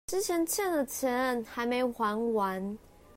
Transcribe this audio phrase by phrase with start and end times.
[0.07, 2.75] 之前欠的錢還沒還完